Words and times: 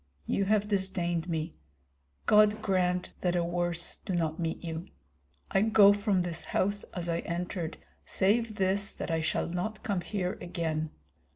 You 0.25 0.45
have 0.45 0.67
disdained 0.69 1.29
me. 1.29 1.53
God 2.25 2.59
grant 2.59 3.13
that 3.21 3.35
a 3.35 3.43
worse 3.43 3.97
do 3.97 4.15
not 4.15 4.39
meet 4.39 4.63
you. 4.63 4.87
I 5.51 5.61
go 5.61 5.93
from 5.93 6.23
this 6.23 6.45
house 6.45 6.83
as 6.95 7.07
I 7.07 7.19
entered, 7.19 7.77
save 8.03 8.55
this 8.55 8.93
that 8.93 9.11
I 9.11 9.21
shall 9.21 9.47
not 9.47 9.83
come 9.83 10.01
here 10.01 10.39
again. 10.41 10.89